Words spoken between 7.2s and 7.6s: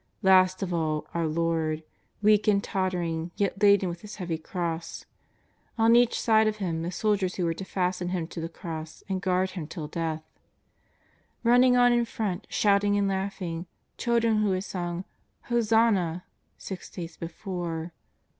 who were